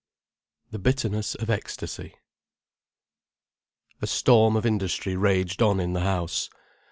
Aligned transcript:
THE 0.71 0.79
BITTERNESS 0.79 1.35
OF 1.35 1.51
ECSTASY 1.51 2.15
A 4.01 4.07
storm 4.07 4.55
of 4.55 4.65
industry 4.65 5.15
raged 5.15 5.61
on 5.61 5.79
in 5.79 5.93
the 5.93 6.01
house. 6.01 6.49